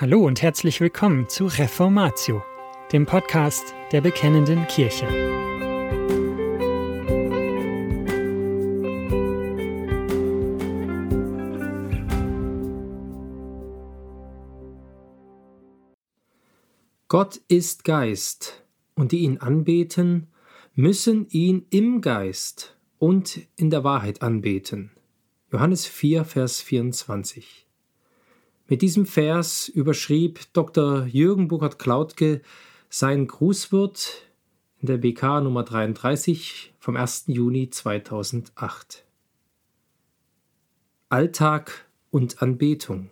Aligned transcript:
Hallo 0.00 0.24
und 0.24 0.40
herzlich 0.40 0.80
willkommen 0.80 1.28
zu 1.28 1.44
Reformatio, 1.44 2.42
dem 2.90 3.04
Podcast 3.04 3.74
der 3.92 4.00
Bekennenden 4.00 4.66
Kirche. 4.66 5.06
Gott 17.08 17.42
ist 17.48 17.84
Geist, 17.84 18.64
und 18.94 19.12
die 19.12 19.18
ihn 19.18 19.36
anbeten, 19.36 20.28
müssen 20.74 21.28
ihn 21.28 21.66
im 21.68 22.00
Geist 22.00 22.74
und 22.98 23.38
in 23.56 23.68
der 23.68 23.84
Wahrheit 23.84 24.22
anbeten. 24.22 24.92
Johannes 25.52 25.84
4, 25.84 26.24
Vers 26.24 26.62
24. 26.62 27.66
Mit 28.70 28.82
diesem 28.82 29.04
Vers 29.04 29.68
überschrieb 29.68 30.42
Dr. 30.52 31.04
Jürgen 31.06 31.48
Burkhard 31.48 31.80
Klautke 31.80 32.40
sein 32.88 33.26
Grußwort 33.26 34.22
in 34.78 34.86
der 34.86 34.98
BK 34.98 35.40
Nummer 35.40 35.64
33 35.64 36.72
vom 36.78 36.96
1. 36.96 37.24
Juni 37.26 37.70
2008. 37.70 39.04
Alltag 41.08 41.88
und 42.12 42.42
Anbetung. 42.42 43.10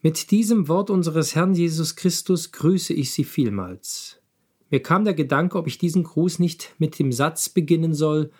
Mit 0.00 0.30
diesem 0.30 0.68
Wort 0.68 0.90
unseres 0.90 1.34
Herrn 1.34 1.54
Jesus 1.54 1.96
Christus 1.96 2.52
grüße 2.52 2.94
ich 2.94 3.10
Sie 3.10 3.24
vielmals. 3.24 4.22
Mir 4.70 4.80
kam 4.80 5.04
der 5.04 5.14
Gedanke, 5.14 5.58
ob 5.58 5.66
ich 5.66 5.76
diesen 5.76 6.04
Gruß 6.04 6.38
nicht 6.38 6.72
mit 6.78 7.00
dem 7.00 7.10
Satz 7.10 7.48
beginnen 7.48 7.94
soll 7.94 8.30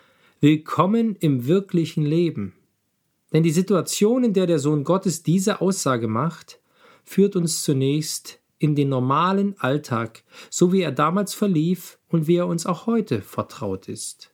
Willkommen 0.41 1.17
im 1.17 1.49
wirklichen 1.49 2.05
Leben. 2.05 2.53
Denn 3.33 3.43
die 3.43 3.51
Situation, 3.51 4.25
in 4.25 4.35
der 4.35 4.47
der 4.47 4.59
Sohn 4.59 4.85
Gottes 4.85 5.23
diese 5.23 5.61
Aussage 5.61 6.09
macht, 6.09 6.61
führt 7.05 7.37
uns 7.37 7.63
zunächst 7.63 8.41
in 8.59 8.75
den 8.75 8.89
normalen 8.89 9.59
Alltag, 9.59 10.23
so 10.51 10.73
wie 10.73 10.83
er 10.83 10.93
damals 10.93 11.35
verlief 11.35 11.99
und 12.09 12.27
wie 12.27 12.37
er 12.37 12.47
uns 12.47 12.67
auch 12.67 12.87
heute 12.87 13.23
vertraut 13.23 13.89
ist. 13.89 14.33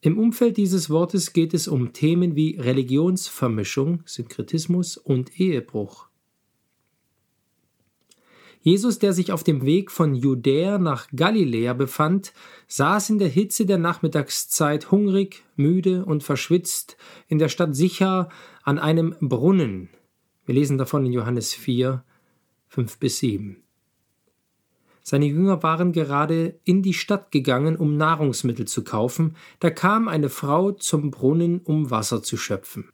Im 0.00 0.18
Umfeld 0.18 0.56
dieses 0.56 0.90
Wortes 0.90 1.32
geht 1.32 1.54
es 1.54 1.68
um 1.68 1.92
Themen 1.92 2.36
wie 2.36 2.56
Religionsvermischung, 2.58 4.02
Synkretismus 4.04 4.96
und 4.98 5.40
Ehebruch. 5.40 6.08
Jesus, 8.64 8.98
der 8.98 9.12
sich 9.12 9.30
auf 9.30 9.44
dem 9.44 9.66
Weg 9.66 9.90
von 9.90 10.14
Judäa 10.14 10.78
nach 10.78 11.08
Galiläa 11.14 11.74
befand, 11.74 12.32
saß 12.66 13.10
in 13.10 13.18
der 13.18 13.28
Hitze 13.28 13.66
der 13.66 13.76
Nachmittagszeit 13.76 14.90
hungrig, 14.90 15.44
müde 15.54 16.06
und 16.06 16.22
verschwitzt 16.22 16.96
in 17.28 17.38
der 17.38 17.50
Stadt 17.50 17.76
Sicher 17.76 18.30
an 18.62 18.78
einem 18.78 19.16
Brunnen. 19.20 19.90
Wir 20.46 20.54
lesen 20.54 20.78
davon 20.78 21.04
in 21.04 21.12
Johannes 21.12 21.52
4, 21.52 22.04
5 22.68 22.98
bis 22.98 23.18
7. 23.18 23.62
Seine 25.02 25.26
Jünger 25.26 25.62
waren 25.62 25.92
gerade 25.92 26.58
in 26.64 26.80
die 26.80 26.94
Stadt 26.94 27.30
gegangen, 27.32 27.76
um 27.76 27.98
Nahrungsmittel 27.98 28.66
zu 28.66 28.82
kaufen, 28.82 29.36
da 29.60 29.68
kam 29.68 30.08
eine 30.08 30.30
Frau 30.30 30.72
zum 30.72 31.10
Brunnen, 31.10 31.60
um 31.60 31.90
Wasser 31.90 32.22
zu 32.22 32.38
schöpfen. 32.38 32.88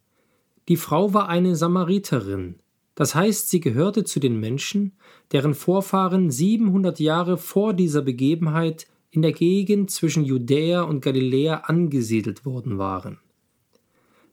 Die 0.67 0.75
Frau 0.75 1.13
war 1.13 1.29
eine 1.29 1.55
Samariterin, 1.55 2.59
das 2.95 3.15
heißt, 3.15 3.49
sie 3.49 3.59
gehörte 3.59 4.03
zu 4.03 4.19
den 4.19 4.39
Menschen, 4.39 4.97
deren 5.31 5.53
Vorfahren 5.53 6.29
700 6.29 6.99
Jahre 6.99 7.37
vor 7.37 7.73
dieser 7.73 8.01
Begebenheit 8.01 8.87
in 9.11 9.21
der 9.21 9.31
Gegend 9.31 9.91
zwischen 9.91 10.23
Judäa 10.23 10.81
und 10.81 11.01
Galiläa 11.01 11.55
angesiedelt 11.65 12.45
worden 12.45 12.77
waren. 12.77 13.19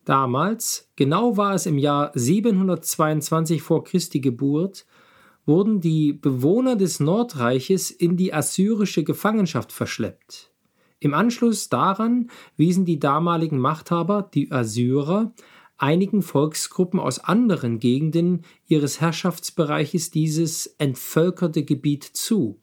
Damals, 0.05 0.91
genau 0.97 1.37
war 1.37 1.55
es 1.55 1.67
im 1.67 1.77
Jahr 1.77 2.13
722 2.15 3.61
vor 3.61 3.85
Christi 3.85 4.21
Geburt, 4.21 4.87
wurden 5.45 5.81
die 5.81 6.13
Bewohner 6.13 6.77
des 6.77 7.01
Nordreiches 7.01 7.91
in 7.91 8.17
die 8.17 8.33
assyrische 8.33 9.05
Gefangenschaft 9.05 9.73
verschleppt. 9.73 10.53
Im 11.01 11.15
Anschluss 11.15 11.69
daran 11.69 12.31
wiesen 12.57 12.85
die 12.85 12.99
damaligen 12.99 13.59
Machthaber, 13.59 14.29
die 14.35 14.51
Assyrer, 14.51 15.33
einigen 15.79 16.23
Volksgruppen 16.23 17.01
aus 17.01 17.19
anderen 17.21 17.79
Gegenden 17.79 18.43
ihres 18.67 19.01
Herrschaftsbereiches 19.01 20.11
dieses 20.11 20.67
entvölkerte 20.79 21.65
Gebiet 21.65 22.05
zu. 22.05 22.61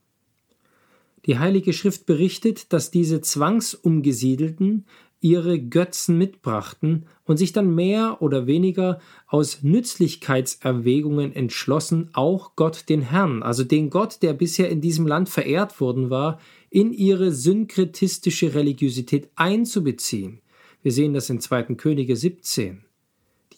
Die 1.26 1.38
Heilige 1.38 1.72
Schrift 1.72 2.06
berichtet, 2.06 2.72
dass 2.72 2.92
diese 2.92 3.20
Zwangsumgesiedelten 3.20 4.86
ihre 5.20 5.58
Götzen 5.58 6.18
mitbrachten 6.18 7.06
und 7.24 7.38
sich 7.38 7.52
dann 7.52 7.74
mehr 7.74 8.18
oder 8.20 8.46
weniger 8.46 9.00
aus 9.26 9.62
Nützlichkeitserwägungen 9.62 11.34
entschlossen, 11.34 12.10
auch 12.12 12.54
Gott 12.54 12.88
den 12.88 13.02
Herrn, 13.02 13.42
also 13.42 13.64
den 13.64 13.90
Gott, 13.90 14.22
der 14.22 14.34
bisher 14.34 14.70
in 14.70 14.80
diesem 14.80 15.06
Land 15.06 15.28
verehrt 15.28 15.80
worden 15.80 16.10
war, 16.10 16.38
in 16.70 16.92
ihre 16.92 17.32
synkretistische 17.32 18.54
Religiosität 18.54 19.30
einzubeziehen. 19.34 20.42
Wir 20.82 20.92
sehen 20.92 21.14
das 21.14 21.28
in 21.30 21.40
2. 21.40 21.74
Könige 21.74 22.14
17. 22.14 22.85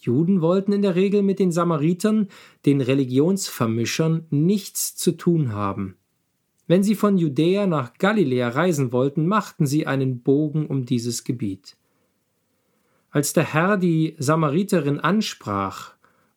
Juden 0.08 0.40
wollten 0.40 0.72
in 0.72 0.80
der 0.80 0.94
Regel 0.94 1.22
mit 1.22 1.38
den 1.38 1.52
Samaritern, 1.52 2.28
den 2.64 2.80
Religionsvermischern, 2.80 4.24
nichts 4.30 4.96
zu 4.96 5.12
tun 5.12 5.52
haben. 5.52 5.96
Wenn 6.66 6.82
sie 6.82 6.94
von 6.94 7.18
Judäa 7.18 7.66
nach 7.66 7.92
Galiläa 7.92 8.48
reisen 8.48 8.90
wollten, 8.90 9.26
machten 9.26 9.66
sie 9.66 9.86
einen 9.86 10.22
Bogen 10.22 10.66
um 10.66 10.86
dieses 10.86 11.24
Gebiet. 11.24 11.76
Als 13.10 13.34
der 13.34 13.52
Herr 13.52 13.76
die 13.76 14.16
Samariterin 14.18 14.98
ansprach 14.98 15.92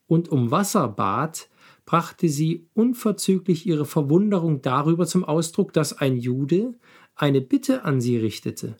und 0.05 0.27
um 0.27 0.51
Wasser 0.51 0.89
bat, 0.89 1.49
brachte 1.85 2.27
sie 2.27 2.67
unverzüglich 2.73 3.65
ihre 3.65 3.85
Verwunderung 3.85 4.61
darüber 4.61 5.05
zum 5.05 5.23
Ausdruck, 5.23 5.71
dass 5.71 5.93
ein 5.97 6.17
Jude 6.17 6.75
eine 7.15 7.39
Bitte 7.39 7.85
an 7.85 8.01
sie 8.01 8.17
richtete. 8.17 8.75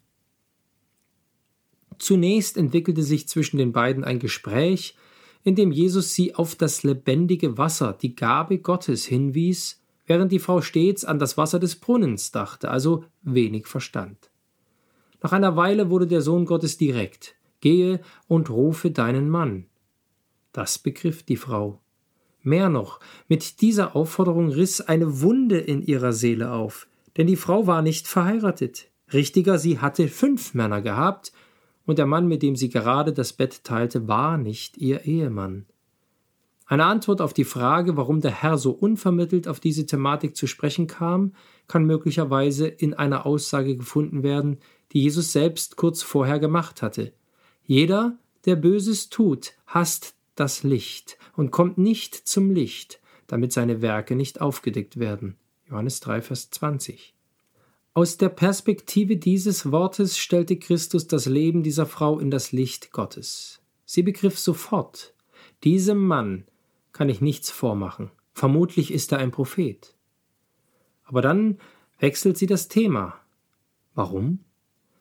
Zunächst 2.02 2.58
entwickelte 2.58 3.04
sich 3.04 3.28
zwischen 3.28 3.58
den 3.58 3.74
beiden 3.74 4.04
ein 4.04 4.18
Gespräch, 4.18 4.96
in 5.44 5.54
dem 5.54 5.72
Jesus 5.72 6.16
sie 6.16 6.34
auf 6.34 6.56
das 6.56 6.82
lebendige 6.82 7.60
Wasser, 7.60 7.94
die 7.94 8.16
Gabe 8.16 8.58
Gottes, 8.58 9.06
hinwies, 9.06 9.84
während 10.08 10.32
die 10.32 10.40
Frau 10.40 10.62
stets 10.62 11.06
an 11.06 11.20
das 11.20 11.38
Wasser 11.38 11.60
des 11.60 11.76
Brunnens 11.76 12.32
dachte, 12.32 12.72
also 12.72 13.04
wenig 13.22 13.68
verstand. 13.68 14.32
Nach 15.22 15.32
einer 15.32 15.56
Weile 15.56 15.92
wurde 15.92 16.08
der 16.08 16.24
Sohn 16.24 16.46
Gottes 16.46 16.76
direkt 16.80 17.36
Gehe 17.60 18.02
und 18.28 18.50
rufe 18.50 18.90
deinen 18.90 19.30
Mann. 19.30 19.68
Das 20.54 20.80
begriff 20.80 21.22
die 21.22 21.38
Frau. 21.38 21.82
Mehr 22.42 22.70
noch, 22.70 23.00
mit 23.28 23.62
dieser 23.62 23.96
Aufforderung 23.96 24.50
riss 24.50 24.82
eine 24.82 25.22
Wunde 25.22 25.60
in 25.60 25.84
ihrer 25.84 26.14
Seele 26.14 26.52
auf, 26.52 26.88
denn 27.18 27.28
die 27.28 27.36
Frau 27.36 27.68
war 27.68 27.84
nicht 27.84 28.08
verheiratet. 28.08 28.90
Richtiger, 29.14 29.60
sie 29.60 29.78
hatte 29.78 30.08
fünf 30.08 30.56
Männer 30.56 30.82
gehabt, 30.82 31.32
und 31.86 31.98
der 31.98 32.06
Mann, 32.06 32.28
mit 32.28 32.42
dem 32.42 32.56
sie 32.56 32.70
gerade 32.70 33.14
das 33.14 33.34
Bett 33.34 33.64
teilte, 33.64 34.08
war 34.08 34.38
nicht 34.38 34.78
ihr 34.78 35.06
Ehemann. 35.06 35.66
Eine 36.72 36.86
Antwort 36.86 37.20
auf 37.20 37.34
die 37.34 37.44
Frage, 37.44 37.98
warum 37.98 38.22
der 38.22 38.32
Herr 38.32 38.58
so 38.58 38.72
unvermittelt 38.72 39.48
auf 39.48 39.60
diese 39.60 39.86
Thematik 39.86 40.38
zu 40.38 40.48
sprechen 40.48 40.88
kam, 40.88 41.34
kann 41.68 41.84
möglicherweise 41.86 42.68
in 42.68 42.94
einer 42.94 43.26
Aussage 43.26 43.76
gefunden 43.76 44.24
werden, 44.24 44.58
die 44.94 45.02
Jesus 45.02 45.34
selbst 45.34 45.76
kurz 45.76 46.02
vorher 46.02 46.40
gemacht 46.40 46.82
hatte. 46.82 47.12
Jeder, 47.66 48.18
der 48.46 48.56
Böses 48.56 49.10
tut, 49.10 49.54
hasst 49.66 50.16
das 50.36 50.64
Licht 50.64 51.18
und 51.36 51.52
kommt 51.52 51.78
nicht 51.78 52.16
zum 52.16 52.52
Licht, 52.52 53.02
damit 53.28 53.52
seine 53.52 53.82
Werke 53.82 54.16
nicht 54.16 54.40
aufgedeckt 54.40 54.98
werden. 54.98 55.36
Johannes 55.70 56.00
3, 56.00 56.22
Vers 56.22 56.52
20. 56.52 57.14
Aus 57.94 58.16
der 58.16 58.30
Perspektive 58.30 59.18
dieses 59.18 59.70
Wortes 59.70 60.18
stellte 60.18 60.56
Christus 60.56 61.08
das 61.08 61.26
Leben 61.26 61.62
dieser 61.62 61.86
Frau 61.86 62.20
in 62.20 62.32
das 62.32 62.54
Licht 62.54 62.94
Gottes. 62.94 63.62
Sie 63.84 64.02
begriff 64.02 64.40
sofort, 64.40 65.14
diesem 65.66 65.98
Mann 66.08 66.46
kann 66.94 67.10
ich 67.10 67.20
nichts 67.20 67.52
vormachen. 67.52 68.10
Vermutlich 68.34 68.94
ist 68.94 69.12
er 69.12 69.18
ein 69.18 69.32
Prophet. 69.32 69.94
Aber 71.04 71.22
dann 71.22 71.58
wechselt 72.00 72.38
sie 72.38 72.46
das 72.46 72.70
Thema. 72.70 73.16
Warum? 73.94 74.40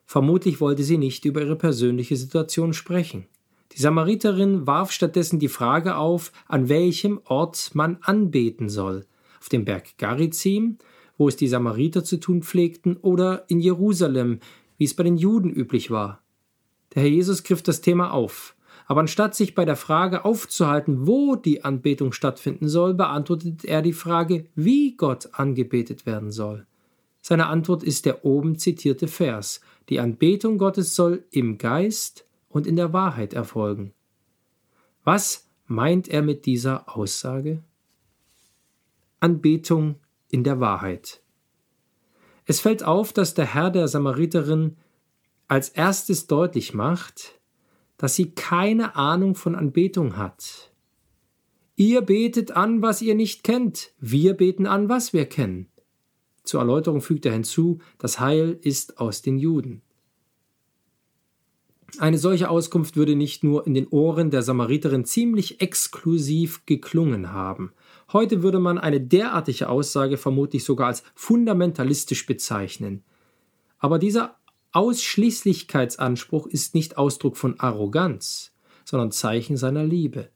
Vermutlich 0.04 0.60
wollte 0.60 0.82
sie 0.82 0.98
nicht 0.98 1.24
über 1.24 1.42
ihre 1.42 1.54
persönliche 1.54 2.16
Situation 2.16 2.72
sprechen. 2.72 3.28
Die 3.70 3.80
Samariterin 3.80 4.66
warf 4.66 4.90
stattdessen 4.90 5.38
die 5.38 5.46
Frage 5.46 5.94
auf, 5.94 6.32
an 6.48 6.68
welchem 6.68 7.20
Ort 7.24 7.70
man 7.72 7.98
anbeten 8.02 8.68
soll. 8.68 9.06
Auf 9.38 9.48
dem 9.48 9.64
Berg 9.64 9.96
Garizim 9.96 10.78
wo 11.20 11.28
es 11.28 11.36
die 11.36 11.48
Samariter 11.48 12.02
zu 12.02 12.16
tun 12.16 12.42
pflegten, 12.42 12.96
oder 12.96 13.44
in 13.48 13.60
Jerusalem, 13.60 14.40
wie 14.78 14.84
es 14.84 14.94
bei 14.94 15.02
den 15.02 15.18
Juden 15.18 15.50
üblich 15.50 15.90
war. 15.90 16.22
Der 16.94 17.02
Herr 17.02 17.10
Jesus 17.10 17.42
griff 17.42 17.62
das 17.62 17.82
Thema 17.82 18.10
auf, 18.10 18.56
aber 18.86 19.00
anstatt 19.00 19.34
sich 19.34 19.54
bei 19.54 19.66
der 19.66 19.76
Frage 19.76 20.24
aufzuhalten, 20.24 21.06
wo 21.06 21.36
die 21.36 21.62
Anbetung 21.62 22.14
stattfinden 22.14 22.70
soll, 22.70 22.94
beantwortet 22.94 23.66
er 23.66 23.82
die 23.82 23.92
Frage, 23.92 24.46
wie 24.54 24.96
Gott 24.96 25.28
angebetet 25.32 26.06
werden 26.06 26.32
soll. 26.32 26.66
Seine 27.20 27.48
Antwort 27.48 27.82
ist 27.82 28.06
der 28.06 28.24
oben 28.24 28.56
zitierte 28.56 29.06
Vers. 29.06 29.60
Die 29.90 30.00
Anbetung 30.00 30.56
Gottes 30.56 30.96
soll 30.96 31.24
im 31.30 31.58
Geist 31.58 32.24
und 32.48 32.66
in 32.66 32.76
der 32.76 32.94
Wahrheit 32.94 33.34
erfolgen. 33.34 33.92
Was 35.04 35.50
meint 35.66 36.08
er 36.08 36.22
mit 36.22 36.46
dieser 36.46 36.96
Aussage? 36.96 37.62
Anbetung 39.20 39.96
in 40.30 40.44
der 40.44 40.60
Wahrheit. 40.60 41.22
Es 42.46 42.60
fällt 42.60 42.82
auf, 42.82 43.12
dass 43.12 43.34
der 43.34 43.54
Herr 43.54 43.70
der 43.70 43.88
Samariterin 43.88 44.76
als 45.48 45.68
erstes 45.68 46.26
deutlich 46.26 46.74
macht, 46.74 47.40
dass 47.96 48.14
sie 48.14 48.30
keine 48.30 48.96
Ahnung 48.96 49.34
von 49.34 49.54
Anbetung 49.54 50.16
hat. 50.16 50.72
Ihr 51.76 52.02
betet 52.02 52.52
an, 52.52 52.82
was 52.82 53.02
ihr 53.02 53.14
nicht 53.14 53.42
kennt, 53.42 53.92
wir 53.98 54.34
beten 54.34 54.66
an, 54.66 54.88
was 54.88 55.12
wir 55.12 55.26
kennen. 55.26 55.68
Zur 56.44 56.60
Erläuterung 56.60 57.00
fügt 57.00 57.26
er 57.26 57.32
hinzu, 57.32 57.78
das 57.98 58.20
Heil 58.20 58.58
ist 58.62 58.98
aus 58.98 59.22
den 59.22 59.38
Juden. 59.38 59.82
Eine 61.98 62.18
solche 62.18 62.48
Auskunft 62.48 62.96
würde 62.96 63.16
nicht 63.16 63.42
nur 63.42 63.66
in 63.66 63.74
den 63.74 63.88
Ohren 63.88 64.30
der 64.30 64.42
Samariterin 64.42 65.04
ziemlich 65.04 65.60
exklusiv 65.60 66.64
geklungen 66.66 67.32
haben. 67.32 67.72
Heute 68.12 68.42
würde 68.42 68.58
man 68.58 68.78
eine 68.78 69.00
derartige 69.00 69.68
Aussage 69.68 70.16
vermutlich 70.16 70.64
sogar 70.64 70.88
als 70.88 71.02
fundamentalistisch 71.14 72.26
bezeichnen. 72.26 73.04
Aber 73.78 73.98
dieser 73.98 74.36
Ausschließlichkeitsanspruch 74.72 76.46
ist 76.46 76.74
nicht 76.74 76.98
Ausdruck 76.98 77.36
von 77.36 77.58
Arroganz, 77.60 78.52
sondern 78.84 79.12
Zeichen 79.12 79.56
seiner 79.56 79.84
Liebe. 79.84 80.30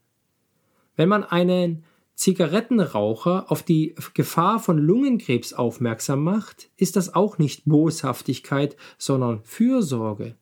Wenn 0.95 1.09
man 1.09 1.23
einen 1.23 1.83
Zigarettenraucher 2.15 3.51
auf 3.51 3.61
die 3.61 3.95
Gefahr 4.13 4.59
von 4.59 4.77
Lungenkrebs 4.77 5.53
aufmerksam 5.53 6.23
macht, 6.23 6.69
ist 6.77 6.95
das 6.95 7.13
auch 7.13 7.37
nicht 7.37 7.65
Boshaftigkeit, 7.65 8.77
sondern 8.97 9.43
Fürsorge. 9.43 10.35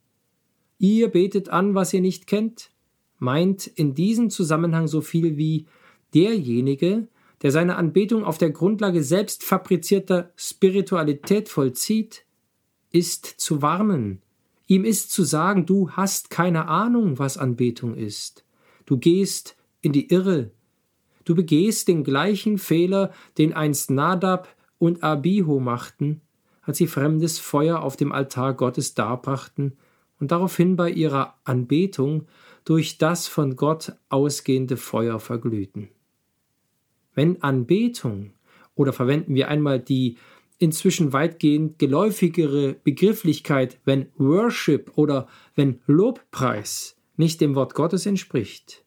Ihr 0.78 1.08
betet 1.10 1.50
an, 1.50 1.74
was 1.74 1.94
ihr 1.94 2.02
nicht 2.02 2.28
kennt, 2.28 2.70
meint 3.18 3.66
in 3.66 3.96
diesem 3.96 4.30
Zusammenhang 4.30 4.88
so 4.88 5.02
viel 5.02 5.38
wie 5.38 5.66
derjenige, 6.14 7.08
der 7.44 7.52
seine 7.52 7.76
Anbetung 7.76 8.24
auf 8.24 8.38
der 8.38 8.50
Grundlage 8.50 9.04
selbst 9.04 9.44
fabrizierter 9.44 10.32
Spiritualität 10.38 11.50
vollzieht, 11.50 12.26
ist 12.92 13.26
zu 13.26 13.62
warnen. 13.62 14.22
Ihm 14.68 14.86
ist 14.86 15.12
zu 15.12 15.24
sagen, 15.24 15.66
du 15.66 15.92
hast 15.92 16.30
keine 16.30 16.68
Ahnung, 16.68 17.20
was 17.20 17.38
Anbetung 17.38 17.96
ist. 17.96 18.46
Du 18.86 18.98
gehst 18.98 19.58
in 19.82 19.92
die 19.92 20.10
Irre. 20.10 20.52
Du 21.26 21.36
begehst 21.36 21.90
den 21.90 22.04
gleichen 22.04 22.58
Fehler, 22.58 23.12
den 23.38 23.54
einst 23.54 23.92
Nadab 23.92 24.56
und 24.78 25.04
Abihu 25.04 25.60
machten, 25.60 26.22
als 26.62 26.78
sie 26.78 26.88
fremdes 26.88 27.40
Feuer 27.40 27.82
auf 27.82 27.98
dem 27.98 28.12
Altar 28.12 28.54
Gottes 28.54 28.94
darbrachten 28.94 29.78
und 30.20 30.32
daraufhin 30.32 30.78
bei 30.78 30.90
ihrer 30.90 31.36
Anbetung 31.44 32.28
durch 32.64 32.98
das 32.98 33.28
von 33.28 33.58
Gott 33.58 33.94
ausgehende 34.08 34.78
Feuer 34.78 35.20
verglühten. 35.20 35.90
Wenn 37.16 37.42
Anbetung, 37.42 38.34
oder 38.76 38.94
verwenden 38.94 39.36
wir 39.36 39.48
einmal 39.50 39.80
die 39.80 40.18
inzwischen 40.58 41.14
weitgehend 41.14 41.80
geläufigere 41.80 42.74
Begrifflichkeit, 42.74 43.80
wenn 43.86 44.08
Worship 44.18 44.92
oder 44.96 45.28
wenn 45.56 45.82
Lobpreis 45.88 46.96
nicht 47.18 47.42
dem 47.42 47.56
Wort 47.56 47.76
Gottes 47.76 48.06
entspricht, 48.06 48.84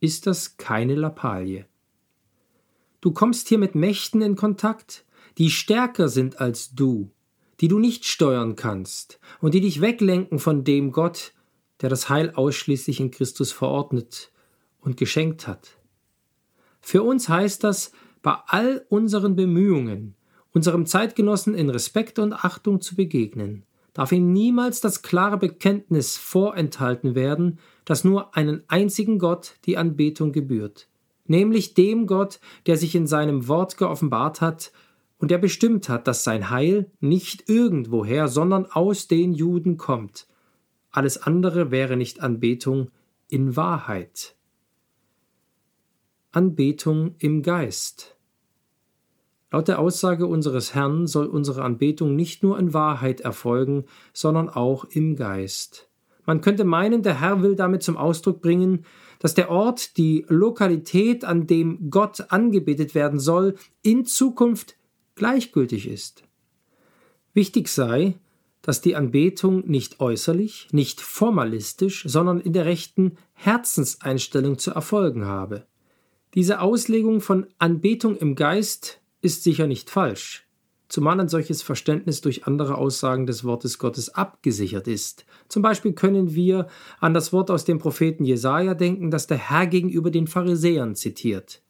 ist 0.00 0.26
das 0.26 0.56
keine 0.56 0.94
Lappalie. 0.94 1.66
Du 3.00 3.12
kommst 3.12 3.48
hier 3.48 3.58
mit 3.58 3.74
Mächten 3.74 4.22
in 4.22 4.34
Kontakt, 4.34 5.04
die 5.38 5.50
stärker 5.50 6.08
sind 6.08 6.40
als 6.40 6.74
du, 6.74 7.10
die 7.60 7.68
du 7.68 7.78
nicht 7.78 8.04
steuern 8.04 8.56
kannst 8.56 9.20
und 9.40 9.54
die 9.54 9.60
dich 9.60 9.80
weglenken 9.80 10.38
von 10.38 10.64
dem 10.64 10.90
Gott, 10.90 11.32
der 11.80 11.88
das 11.88 12.08
Heil 12.08 12.30
ausschließlich 12.34 13.00
in 13.00 13.10
Christus 13.10 13.52
verordnet 13.52 14.32
und 14.80 14.96
geschenkt 14.96 15.46
hat. 15.46 15.78
Für 16.84 17.02
uns 17.02 17.30
heißt 17.30 17.64
das, 17.64 17.92
bei 18.22 18.36
all 18.46 18.84
unseren 18.90 19.36
Bemühungen, 19.36 20.16
unserem 20.52 20.84
Zeitgenossen 20.84 21.54
in 21.54 21.70
Respekt 21.70 22.18
und 22.18 22.34
Achtung 22.34 22.82
zu 22.82 22.94
begegnen, 22.94 23.64
darf 23.94 24.12
ihm 24.12 24.34
niemals 24.34 24.82
das 24.82 25.00
klare 25.00 25.38
Bekenntnis 25.38 26.18
vorenthalten 26.18 27.14
werden, 27.14 27.58
dass 27.86 28.04
nur 28.04 28.36
einen 28.36 28.64
einzigen 28.68 29.18
Gott 29.18 29.54
die 29.64 29.78
Anbetung 29.78 30.32
gebührt, 30.32 30.88
nämlich 31.26 31.72
dem 31.72 32.06
Gott, 32.06 32.38
der 32.66 32.76
sich 32.76 32.94
in 32.94 33.06
seinem 33.06 33.48
Wort 33.48 33.78
geoffenbart 33.78 34.42
hat 34.42 34.70
und 35.16 35.30
der 35.30 35.38
bestimmt 35.38 35.88
hat, 35.88 36.06
dass 36.06 36.22
sein 36.22 36.50
Heil 36.50 36.90
nicht 37.00 37.48
irgendwoher, 37.48 38.28
sondern 38.28 38.66
aus 38.66 39.08
den 39.08 39.32
Juden 39.32 39.78
kommt. 39.78 40.26
Alles 40.90 41.22
andere 41.22 41.70
wäre 41.70 41.96
nicht 41.96 42.20
Anbetung 42.20 42.90
in 43.30 43.56
Wahrheit. 43.56 44.33
Anbetung 46.34 47.14
im 47.18 47.42
Geist. 47.42 48.16
Laut 49.52 49.68
der 49.68 49.78
Aussage 49.78 50.26
unseres 50.26 50.74
Herrn 50.74 51.06
soll 51.06 51.26
unsere 51.26 51.62
Anbetung 51.62 52.16
nicht 52.16 52.42
nur 52.42 52.58
in 52.58 52.74
Wahrheit 52.74 53.20
erfolgen, 53.20 53.84
sondern 54.12 54.48
auch 54.48 54.84
im 54.84 55.14
Geist. 55.14 55.88
Man 56.26 56.40
könnte 56.40 56.64
meinen, 56.64 57.02
der 57.02 57.20
Herr 57.20 57.42
will 57.42 57.54
damit 57.54 57.84
zum 57.84 57.96
Ausdruck 57.96 58.42
bringen, 58.42 58.84
dass 59.20 59.34
der 59.34 59.50
Ort, 59.50 59.96
die 59.96 60.26
Lokalität, 60.28 61.24
an 61.24 61.46
dem 61.46 61.88
Gott 61.88 62.32
angebetet 62.32 62.96
werden 62.96 63.20
soll, 63.20 63.54
in 63.82 64.04
Zukunft 64.04 64.74
gleichgültig 65.14 65.86
ist. 65.86 66.24
Wichtig 67.32 67.68
sei, 67.68 68.16
dass 68.60 68.80
die 68.80 68.96
Anbetung 68.96 69.68
nicht 69.68 70.00
äußerlich, 70.00 70.68
nicht 70.72 71.00
formalistisch, 71.00 72.04
sondern 72.08 72.40
in 72.40 72.54
der 72.54 72.64
rechten 72.64 73.18
Herzenseinstellung 73.34 74.58
zu 74.58 74.72
erfolgen 74.72 75.26
habe. 75.26 75.66
Diese 76.34 76.60
Auslegung 76.60 77.20
von 77.20 77.46
Anbetung 77.58 78.16
im 78.16 78.34
Geist 78.34 79.00
ist 79.20 79.44
sicher 79.44 79.68
nicht 79.68 79.88
falsch, 79.88 80.48
zumal 80.88 81.20
ein 81.20 81.28
solches 81.28 81.62
Verständnis 81.62 82.22
durch 82.22 82.44
andere 82.48 82.76
Aussagen 82.76 83.26
des 83.26 83.44
Wortes 83.44 83.78
Gottes 83.78 84.08
abgesichert 84.16 84.88
ist. 84.88 85.26
Zum 85.48 85.62
Beispiel 85.62 85.92
können 85.92 86.34
wir 86.34 86.66
an 86.98 87.14
das 87.14 87.32
Wort 87.32 87.52
aus 87.52 87.64
dem 87.64 87.78
Propheten 87.78 88.24
Jesaja 88.24 88.74
denken, 88.74 89.12
das 89.12 89.28
der 89.28 89.36
Herr 89.38 89.68
gegenüber 89.68 90.10
den 90.10 90.26
Pharisäern 90.26 90.96
zitiert. 90.96 91.62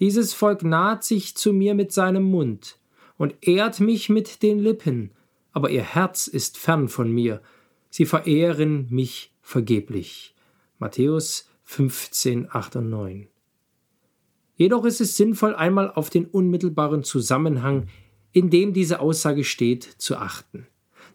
Dieses 0.00 0.34
Volk 0.34 0.64
naht 0.64 1.02
sich 1.02 1.34
zu 1.34 1.54
mir 1.54 1.74
mit 1.74 1.90
seinem 1.90 2.24
Mund 2.24 2.78
und 3.16 3.34
ehrt 3.40 3.80
mich 3.80 4.10
mit 4.10 4.42
den 4.42 4.58
Lippen, 4.58 5.12
aber 5.52 5.70
ihr 5.70 5.82
Herz 5.82 6.26
ist 6.26 6.58
fern 6.58 6.88
von 6.88 7.10
mir. 7.10 7.40
Sie 7.88 8.04
verehren 8.04 8.86
mich 8.90 9.32
vergeblich. 9.40 10.34
Matthäus 10.78 11.48
15, 11.64 12.48
8 12.50 12.76
und 12.76 12.90
9. 12.90 13.29
Jedoch 14.60 14.84
ist 14.84 15.00
es 15.00 15.16
sinnvoll, 15.16 15.54
einmal 15.54 15.90
auf 15.90 16.10
den 16.10 16.26
unmittelbaren 16.26 17.02
Zusammenhang, 17.02 17.86
in 18.32 18.50
dem 18.50 18.74
diese 18.74 19.00
Aussage 19.00 19.42
steht, 19.42 19.84
zu 19.84 20.18
achten. 20.18 20.66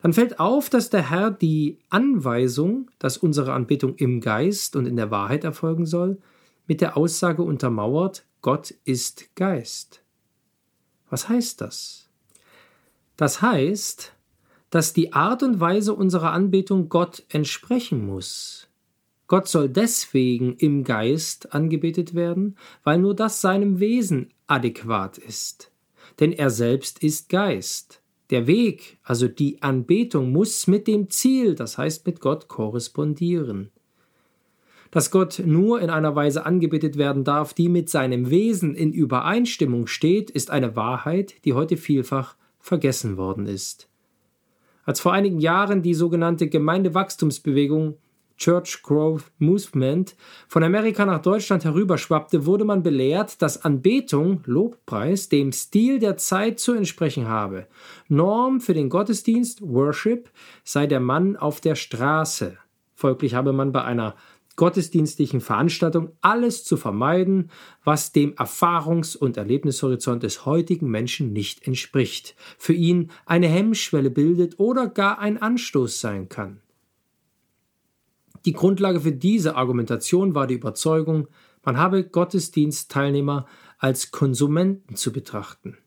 Dann 0.01 0.13
fällt 0.13 0.39
auf, 0.39 0.71
dass 0.71 0.89
der 0.89 1.11
Herr 1.11 1.29
die 1.29 1.77
Anweisung, 1.91 2.89
dass 2.97 3.19
unsere 3.19 3.53
Anbetung 3.53 3.97
im 3.97 4.19
Geist 4.19 4.75
und 4.75 4.87
in 4.87 4.95
der 4.95 5.11
Wahrheit 5.11 5.43
erfolgen 5.43 5.85
soll, 5.85 6.17
mit 6.65 6.81
der 6.81 6.97
Aussage 6.97 7.43
untermauert, 7.43 8.25
Gott 8.41 8.73
ist 8.83 9.35
Geist. 9.35 10.01
Was 11.11 11.29
heißt 11.29 11.61
das? 11.61 12.09
Das 13.15 13.43
heißt, 13.43 14.11
dass 14.71 14.93
die 14.93 15.13
Art 15.13 15.43
und 15.43 15.59
Weise 15.59 15.93
unserer 15.93 16.31
Anbetung 16.31 16.89
Gott 16.89 17.23
entsprechen 17.29 18.07
muss. 18.07 18.69
Gott 19.27 19.47
soll 19.47 19.69
deswegen 19.69 20.55
im 20.55 20.83
Geist 20.83 21.53
angebetet 21.53 22.13
werden, 22.13 22.57
weil 22.83 22.99
nur 22.99 23.15
das 23.15 23.41
seinem 23.41 23.79
Wesen 23.79 24.29
adäquat 24.47 25.17
ist. 25.17 25.71
Denn 26.19 26.31
er 26.31 26.49
selbst 26.49 27.03
ist 27.03 27.29
Geist. 27.29 28.01
Der 28.29 28.47
Weg, 28.47 28.97
also 29.03 29.27
die 29.27 29.61
Anbetung, 29.61 30.31
muss 30.31 30.67
mit 30.67 30.87
dem 30.87 31.09
Ziel, 31.09 31.55
das 31.55 31.77
heißt 31.77 32.05
mit 32.05 32.21
Gott, 32.21 32.47
korrespondieren. 32.47 33.71
Dass 34.91 35.11
Gott 35.11 35.41
nur 35.45 35.81
in 35.81 35.89
einer 35.89 36.15
Weise 36.15 36.45
angebetet 36.45 36.97
werden 36.97 37.23
darf, 37.23 37.53
die 37.53 37.69
mit 37.69 37.89
seinem 37.89 38.29
Wesen 38.29 38.75
in 38.75 38.93
Übereinstimmung 38.93 39.87
steht, 39.87 40.31
ist 40.31 40.51
eine 40.51 40.75
Wahrheit, 40.75 41.35
die 41.45 41.53
heute 41.53 41.77
vielfach 41.77 42.35
vergessen 42.59 43.17
worden 43.17 43.45
ist. 43.45 43.89
Als 44.85 44.99
vor 44.99 45.13
einigen 45.13 45.39
Jahren 45.39 45.81
die 45.81 45.95
sogenannte 45.95 46.47
Gemeindewachstumsbewegung 46.47 47.97
Church 48.37 48.83
Growth 48.83 49.31
Movement 49.39 50.15
von 50.47 50.63
Amerika 50.63 51.05
nach 51.05 51.21
Deutschland 51.21 51.63
herüberschwappte, 51.63 52.45
wurde 52.45 52.65
man 52.65 52.83
belehrt, 52.83 53.41
dass 53.41 53.63
Anbetung, 53.63 54.41
Lobpreis, 54.45 55.29
dem 55.29 55.51
Stil 55.51 55.99
der 55.99 56.17
Zeit 56.17 56.59
zu 56.59 56.73
entsprechen 56.73 57.27
habe. 57.27 57.67
Norm 58.07 58.59
für 58.59 58.73
den 58.73 58.89
Gottesdienst, 58.89 59.61
Worship, 59.61 60.29
sei 60.63 60.87
der 60.87 60.99
Mann 60.99 61.37
auf 61.37 61.61
der 61.61 61.75
Straße. 61.75 62.57
Folglich 62.93 63.35
habe 63.35 63.53
man 63.53 63.71
bei 63.71 63.83
einer 63.83 64.15
gottesdienstlichen 64.55 65.41
Veranstaltung 65.41 66.11
alles 66.21 66.63
zu 66.63 66.77
vermeiden, 66.77 67.51
was 67.83 68.11
dem 68.11 68.33
Erfahrungs- 68.35 69.17
und 69.17 69.37
Erlebnishorizont 69.37 70.23
des 70.23 70.45
heutigen 70.45 70.89
Menschen 70.89 71.33
nicht 71.33 71.67
entspricht, 71.67 72.35
für 72.57 72.73
ihn 72.73 73.11
eine 73.25 73.47
Hemmschwelle 73.47 74.09
bildet 74.09 74.59
oder 74.59 74.87
gar 74.87 75.19
ein 75.19 75.41
Anstoß 75.41 75.99
sein 75.99 76.29
kann. 76.29 76.61
Die 78.45 78.53
Grundlage 78.53 79.01
für 79.01 79.11
diese 79.11 79.55
Argumentation 79.55 80.35
war 80.35 80.47
die 80.47 80.53
Überzeugung, 80.53 81.27
Man 81.65 81.77
habe 81.77 82.03
Gottesdienstteilnehmer 82.03 83.47
als 83.79 84.11
Konsumenten 84.11 84.95
zu 84.95 85.11
betrachten. 85.11 85.77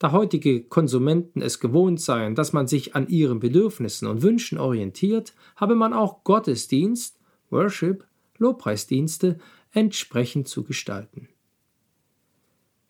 Da 0.00 0.10
heutige 0.10 0.64
Konsumenten 0.64 1.40
es 1.40 1.60
gewohnt 1.60 2.00
seien, 2.00 2.34
dass 2.34 2.52
man 2.52 2.66
sich 2.66 2.96
an 2.96 3.08
ihren 3.08 3.38
Bedürfnissen 3.38 4.08
und 4.08 4.22
Wünschen 4.22 4.58
orientiert, 4.58 5.34
habe 5.54 5.76
man 5.76 5.92
auch 5.92 6.24
Gottesdienst, 6.24 7.18
Worship, 7.50 8.04
Lobpreisdienste 8.38 9.38
entsprechend 9.70 10.48
zu 10.48 10.64
gestalten. 10.64 11.28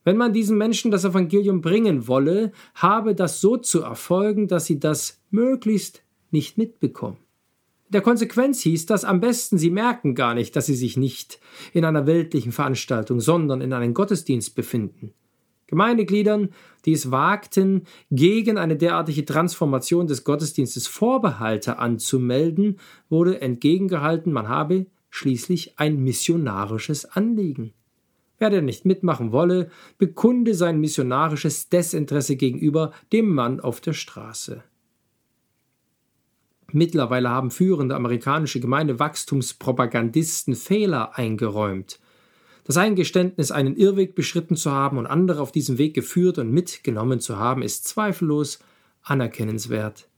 Wenn 0.02 0.16
man 0.16 0.32
diesen 0.32 0.56
Menschen 0.56 0.90
das 0.90 1.04
Evangelium 1.04 1.60
bringen 1.60 2.08
wolle, 2.08 2.52
habe 2.75 3.14
das 3.14 3.40
so 3.40 3.56
zu 3.56 3.82
erfolgen, 3.82 4.48
dass 4.48 4.64
sie 4.64 4.80
das 4.80 5.20
möglichst 5.30 6.02
nicht 6.30 6.58
mitbekommen. 6.58 7.18
Der 7.88 8.00
Konsequenz 8.00 8.62
hieß 8.62 8.87
das 8.87 9.05
am 9.05 9.21
besten, 9.21 9.59
sie 9.59 9.71
merken 9.71 10.16
gar 10.16 10.35
nicht, 10.35 10.57
dass 10.57 10.66
sie 10.66 10.75
sich 10.75 10.97
nicht 10.97 11.38
in 11.73 11.85
einer 11.85 12.07
weltlichen 12.07 12.50
Veranstaltung, 12.50 13.21
sondern 13.21 13.61
in 13.61 13.73
einem 13.73 13.95
Gottesdienst 13.95 14.57
befinden. 14.57 15.12
Gemeindegliedern, 15.69 16.50
die 16.85 16.93
es 16.93 17.11
wagten, 17.11 17.83
gegen 18.11 18.59
eine 18.59 18.76
derartige 18.76 19.25
Transformation 19.25 20.07
des 20.07 20.25
Gottesdienstes 20.25 20.87
Vorbehalte 20.87 21.78
anzumelden, 21.78 22.78
wurde 23.09 23.40
entgegengehalten, 23.40 24.33
man 24.33 24.49
habe 24.49 24.87
schließlich 25.11 25.78
ein 25.78 26.02
missionarisches 26.02 27.05
Anliegen. 27.05 27.73
Wer 28.38 28.50
denn 28.50 28.66
nicht 28.66 28.85
mitmachen 28.85 29.33
wolle, 29.33 29.71
bekunde 29.99 30.55
sein 30.55 30.78
missionarisches 30.78 31.69
Desinteresse 31.69 32.37
gegenüber 32.37 32.93
dem 33.12 33.33
Mann 33.33 33.61
auf 33.61 33.81
der 33.81 33.95
Straße. 33.95 34.62
Mittlerweile 36.76 37.30
haben 37.30 37.50
führende 37.50 37.95
amerikanische 37.95 38.61
Gemeindewachstumspropagandisten 38.61 40.54
Fehler 40.54 41.16
eingeräumt. 41.16 41.99
Das 42.64 42.76
Eingeständnis, 42.76 43.50
einen 43.50 43.76
Irrweg 43.76 44.14
beschritten 44.14 44.56
zu 44.56 44.71
haben 44.71 44.99
und 44.99 45.06
andere 45.06 45.40
auf 45.40 45.52
diesem 45.52 45.78
Weg 45.78 45.95
geführt 45.95 46.37
und 46.37 46.52
mitgenommen 46.52 47.18
zu 47.18 47.38
haben, 47.38 47.62
ist 47.62 47.88
zweifellos 47.88 48.59
anerkennenswert. 49.02 50.11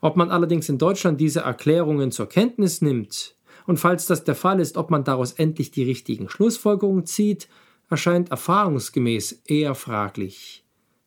Ob 0.00 0.14
man 0.14 0.30
allerdings 0.30 0.68
in 0.68 0.78
Deutschland 0.78 1.20
diese 1.20 1.40
Erklärungen 1.40 2.12
zur 2.12 2.28
Kenntnis 2.28 2.82
nimmt 2.82 3.34
und 3.66 3.78
falls 3.78 4.06
das 4.06 4.22
der 4.22 4.36
Fall 4.36 4.60
ist, 4.60 4.76
ob 4.76 4.92
man 4.92 5.02
daraus 5.02 5.32
endlich 5.32 5.72
die 5.72 5.82
richtigen 5.82 6.28
Schlussfolgerungen 6.28 7.04
zieht, 7.04 7.48
erscheint 7.88 8.30
erfahrungsgemäß 8.30 9.42
eher 9.44 9.74
fraglich. 9.74 10.64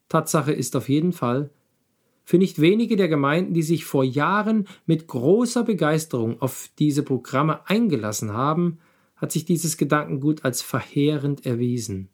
Tatsache 0.09 0.51
ist 0.51 0.75
auf 0.75 0.89
jeden 0.89 1.13
Fall, 1.13 1.51
für 2.23 2.37
nicht 2.37 2.61
wenige 2.61 2.95
der 2.95 3.09
Gemeinden, 3.09 3.53
die 3.53 3.63
sich 3.63 3.85
vor 3.85 4.03
Jahren 4.03 4.67
mit 4.85 5.07
großer 5.07 5.63
Begeisterung 5.63 6.41
auf 6.41 6.69
diese 6.79 7.03
Programme 7.03 7.67
eingelassen 7.67 8.33
haben, 8.33 8.79
hat 9.15 9.31
sich 9.31 9.45
dieses 9.45 9.77
Gedankengut 9.77 10.43
als 10.45 10.61
verheerend 10.61 11.45
erwiesen. 11.45 12.09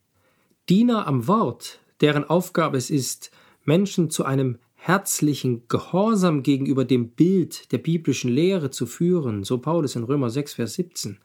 Diener 0.67 1.07
am 1.07 1.27
Wort, 1.27 1.79
deren 2.01 2.23
Aufgabe 2.23 2.77
es 2.77 2.89
ist, 2.89 3.31
Menschen 3.65 4.09
zu 4.09 4.25
einem 4.25 4.57
herzlichen 4.75 5.67
Gehorsam 5.67 6.41
gegenüber 6.43 6.85
dem 6.85 7.09
Bild 7.09 7.71
der 7.71 7.79
biblischen 7.79 8.31
Lehre 8.31 8.69
zu 8.71 8.85
führen, 8.85 9.43
so 9.43 9.57
Paulus 9.57 9.95
in 9.95 10.03
Römer 10.03 10.29
6, 10.29 10.53
Vers 10.53 10.73
17, 10.75 11.17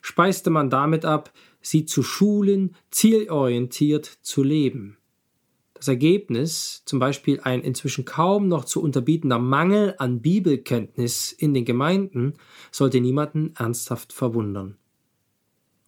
speiste 0.00 0.50
man 0.50 0.70
damit 0.70 1.04
ab, 1.04 1.32
sie 1.60 1.84
zu 1.84 2.02
schulen, 2.02 2.74
zielorientiert 2.90 4.06
zu 4.22 4.42
leben. 4.42 4.96
Das 5.84 5.88
Ergebnis, 5.88 6.80
zum 6.86 6.98
Beispiel 6.98 7.40
ein 7.42 7.60
inzwischen 7.60 8.06
kaum 8.06 8.48
noch 8.48 8.64
zu 8.64 8.80
unterbietender 8.80 9.38
Mangel 9.38 9.94
an 9.98 10.22
Bibelkenntnis 10.22 11.30
in 11.30 11.52
den 11.52 11.66
Gemeinden, 11.66 12.32
sollte 12.70 13.02
niemanden 13.02 13.52
ernsthaft 13.58 14.14
verwundern. 14.14 14.78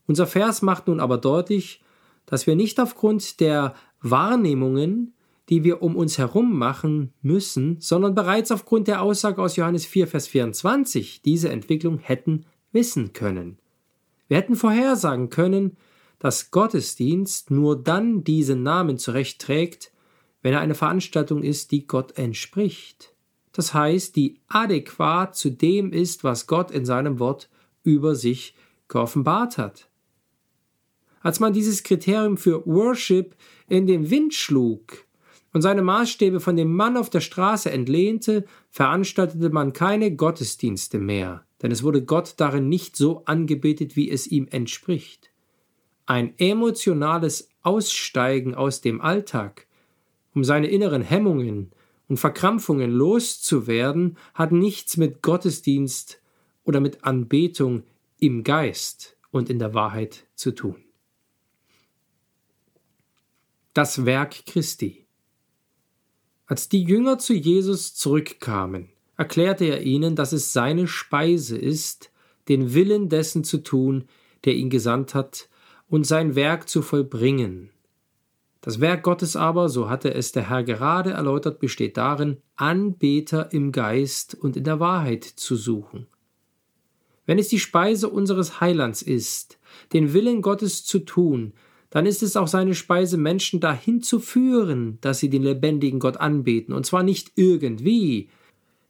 Unser 0.07 0.27
Vers 0.27 0.61
macht 0.61 0.89
nun 0.89 1.01
aber 1.01 1.17
deutlich, 1.17 1.83
dass 2.27 2.47
wir 2.47 2.57
nicht 2.57 2.79
aufgrund 2.79 3.41
der 3.41 3.73
Wahrnehmungen, 4.03 5.15
die 5.49 5.65
wir 5.65 5.81
um 5.81 5.97
uns 5.97 6.19
herum 6.19 6.59
machen 6.59 7.15
müssen, 7.23 7.81
sondern 7.81 8.15
bereits 8.15 8.53
aufgrund 8.53 8.89
der 8.89 9.01
Aussage 9.01 9.41
aus 9.41 9.57
Johannes 9.57 9.87
4, 9.87 10.09
Vers 10.09 10.27
24 10.27 11.23
diese 11.23 11.49
Entwicklung 11.49 11.97
hätten 12.01 12.45
wissen 12.71 13.15
können. 13.15 13.57
Wir 14.29 14.37
hätten 14.37 14.57
vorhersagen 14.57 15.31
können, 15.31 15.79
dass 16.19 16.51
Gottesdienst 16.51 17.51
nur 17.51 17.83
dann 17.83 18.25
diesen 18.25 18.63
Namen 18.63 18.99
zurechtträgt, 18.99 19.93
wenn 20.43 20.53
er 20.53 20.61
eine 20.61 20.75
Veranstaltung 20.75 21.43
ist, 21.43 21.73
die 21.73 21.87
Gott 21.87 22.17
entspricht. 22.17 23.15
Das 23.53 23.75
heißt, 23.75 24.17
die 24.17 24.39
adäquat 24.49 25.35
zu 25.35 25.51
dem 25.51 25.93
ist, 25.93 26.25
was 26.25 26.47
Gott 26.47 26.71
in 26.71 26.85
seinem 26.85 27.19
Wort 27.19 27.49
über 27.83 28.15
sich 28.15 28.55
geoffenbart 28.89 29.59
hat. 29.59 29.89
Als 31.21 31.41
man 31.41 31.53
dieses 31.53 31.83
Kriterium 31.83 32.37
für 32.37 32.65
Worship 32.67 33.35
in 33.69 33.87
den 33.87 34.11
Wind 34.11 34.35
schlug 34.35 35.07
und 35.53 35.63
seine 35.63 35.83
Maßstäbe 35.83 36.39
von 36.39 36.57
dem 36.57 36.73
Mann 36.73 36.97
auf 36.97 37.11
der 37.11 37.21
Straße 37.21 37.71
entlehnte, 37.71 38.45
veranstaltete 38.71 39.51
man 39.51 39.73
keine 39.73 40.15
Gottesdienste 40.15 40.99
mehr, 40.99 41.45
denn 41.63 41.73
es 41.73 41.83
wurde 41.83 42.05
Gott 42.05 42.35
darin 42.37 42.69
nicht 42.69 42.95
so 42.95 43.25
angebetet, 43.25 43.97
wie 43.97 44.11
es 44.11 44.27
ihm 44.27 44.47
entspricht. 44.51 45.31
Ein 46.07 46.35
emotionales 46.39 47.51
Aussteigen 47.63 48.55
aus 48.55 48.81
dem 48.81 49.01
Alltag, 49.01 49.67
um 50.35 50.45
seine 50.45 50.69
inneren 50.69 51.03
Hemmungen 51.03 51.73
und 52.09 52.19
Verkrampfungen 52.19 52.91
loszuwerden, 52.91 54.17
hat 54.35 54.53
nichts 54.53 54.97
mit 54.97 55.23
Gottesdienst 55.23 56.21
oder 56.65 56.81
mit 56.81 57.05
Anbetung 57.05 57.83
im 58.19 58.45
Geist 58.45 59.17
und 59.31 59.51
in 59.51 59.59
der 59.59 59.75
Wahrheit 59.75 60.27
zu 60.35 60.53
tun 60.53 60.87
das 63.77 64.07
Werk 64.07 64.47
Christi. 64.47 65.05
Als 66.47 66.71
die 66.71 66.83
Jünger 66.83 67.19
zu 67.19 67.35
Jesus 67.35 67.95
zurückkamen, 67.95 68.89
erklärte 69.19 69.67
er 69.67 69.83
ihnen, 69.83 70.17
dass 70.17 70.33
es 70.33 70.55
seine 70.55 70.87
Speise 70.87 71.59
ist, 71.59 72.11
den 72.49 72.73
Willen 72.73 73.11
dessen 73.11 73.45
zu 73.45 73.59
tun, 73.59 74.05
der 74.47 74.55
ihn 74.55 74.71
gesandt 74.71 75.15
hat, 75.15 75.51
und 75.89 76.07
sein 76.07 76.35
Werk 76.35 76.69
zu 76.69 76.83
vollbringen. 76.83 77.71
Das 78.61 78.81
Werk 78.81 79.05
Gottes 79.05 79.37
aber, 79.37 79.69
so 79.69 79.89
hatte 79.89 80.13
es 80.13 80.33
der 80.33 80.51
Herr 80.51 80.65
gerade 80.65 81.11
erläutert, 81.11 81.61
besteht 81.61 81.97
darin, 81.97 82.39
Anbeter 82.57 83.53
im 83.53 83.71
Geist 83.71 84.35
und 84.35 84.57
in 84.57 84.65
der 84.65 84.81
Wahrheit 84.81 85.23
zu 85.23 85.55
suchen. 85.55 86.09
Wenn 87.27 87.39
es 87.39 87.49
die 87.49 87.61
Speise 87.61 88.09
unseres 88.09 88.61
Heilands 88.61 89.03
ist, 89.03 89.59
den 89.93 90.13
Willen 90.13 90.43
Gottes 90.43 90.85
zu 90.85 91.01
tun, 91.01 91.53
dann 91.91 92.07
ist 92.07 92.23
es 92.23 92.37
auch 92.37 92.49
seine 92.49 92.75
Speise, 92.75 93.17
Menschen 93.17 93.61
dahin 93.61 94.03
zu 94.03 94.19
führen, 94.19 94.99
dass 95.01 95.19
sie 95.19 95.31
den 95.31 95.43
lebendigen 95.43 96.01
Gott 96.01 96.17
anbeten, 96.17 96.75
und 96.75 96.87
zwar 96.87 97.03
nicht 97.03 97.33
irgendwie, 97.37 98.31